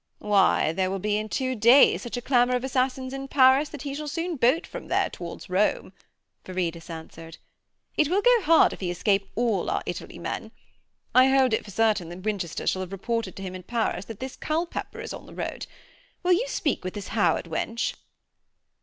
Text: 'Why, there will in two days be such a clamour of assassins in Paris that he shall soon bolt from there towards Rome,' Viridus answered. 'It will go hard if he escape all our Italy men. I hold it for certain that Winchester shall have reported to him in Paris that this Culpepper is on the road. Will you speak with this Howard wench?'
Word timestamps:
'Why, 0.17 0.71
there 0.73 0.89
will 0.89 0.99
in 1.05 1.29
two 1.29 1.53
days 1.53 1.93
be 1.99 1.99
such 1.99 2.17
a 2.17 2.23
clamour 2.23 2.55
of 2.55 2.63
assassins 2.63 3.13
in 3.13 3.27
Paris 3.27 3.69
that 3.69 3.83
he 3.83 3.93
shall 3.93 4.07
soon 4.07 4.35
bolt 4.35 4.65
from 4.65 4.87
there 4.87 5.11
towards 5.11 5.47
Rome,' 5.47 5.93
Viridus 6.43 6.89
answered. 6.89 7.37
'It 7.97 8.07
will 8.07 8.23
go 8.23 8.41
hard 8.41 8.73
if 8.73 8.79
he 8.79 8.89
escape 8.89 9.29
all 9.35 9.69
our 9.69 9.83
Italy 9.85 10.17
men. 10.17 10.51
I 11.13 11.27
hold 11.27 11.53
it 11.53 11.63
for 11.63 11.69
certain 11.69 12.09
that 12.09 12.23
Winchester 12.23 12.65
shall 12.65 12.81
have 12.81 12.91
reported 12.91 13.35
to 13.35 13.43
him 13.43 13.53
in 13.53 13.61
Paris 13.61 14.05
that 14.05 14.19
this 14.19 14.35
Culpepper 14.35 15.01
is 15.01 15.13
on 15.13 15.27
the 15.27 15.35
road. 15.35 15.67
Will 16.23 16.33
you 16.33 16.47
speak 16.47 16.83
with 16.83 16.95
this 16.95 17.09
Howard 17.09 17.45
wench?' 17.45 17.93